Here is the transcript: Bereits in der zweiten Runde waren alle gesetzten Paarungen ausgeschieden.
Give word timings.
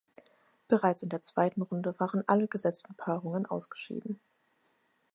Bereits 0.67 1.03
in 1.03 1.09
der 1.09 1.21
zweiten 1.21 1.61
Runde 1.61 1.99
waren 1.99 2.23
alle 2.27 2.47
gesetzten 2.47 2.95
Paarungen 2.95 3.45
ausgeschieden. 3.45 4.19